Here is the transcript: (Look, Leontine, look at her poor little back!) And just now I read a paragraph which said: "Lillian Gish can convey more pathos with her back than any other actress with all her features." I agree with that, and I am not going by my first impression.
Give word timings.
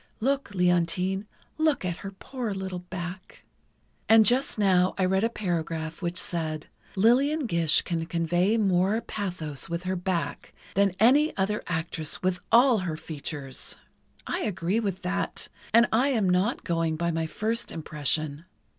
(Look, 0.19 0.55
Leontine, 0.55 1.27
look 1.59 1.85
at 1.85 1.97
her 1.97 2.09
poor 2.09 2.55
little 2.55 2.79
back!) 2.79 3.43
And 4.09 4.25
just 4.25 4.57
now 4.57 4.95
I 4.97 5.05
read 5.05 5.23
a 5.23 5.29
paragraph 5.29 6.01
which 6.01 6.17
said: 6.17 6.65
"Lillian 6.95 7.45
Gish 7.45 7.83
can 7.83 8.07
convey 8.07 8.57
more 8.57 8.99
pathos 9.01 9.69
with 9.69 9.83
her 9.83 9.95
back 9.95 10.55
than 10.73 10.93
any 10.99 11.37
other 11.37 11.61
actress 11.67 12.23
with 12.23 12.39
all 12.51 12.79
her 12.79 12.97
features." 12.97 13.75
I 14.25 14.39
agree 14.39 14.79
with 14.79 15.03
that, 15.03 15.49
and 15.71 15.87
I 15.91 16.07
am 16.07 16.27
not 16.27 16.63
going 16.63 16.95
by 16.95 17.11
my 17.11 17.27
first 17.27 17.71
impression. 17.71 18.45